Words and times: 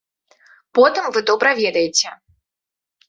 Потым 0.79 1.05
вы 1.17 1.23
добра 1.31 1.49
ведаеце. 1.63 2.15